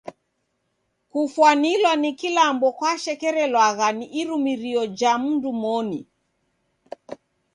Kufwanilwa 1.11 1.93
ni 2.01 2.09
kilambo 2.19 2.67
kwashekerelwagha 2.77 3.87
ni 3.97 4.05
irumirio 4.19 4.83
ja 4.99 5.13
mndu 5.23 5.51
moni. 5.61 5.99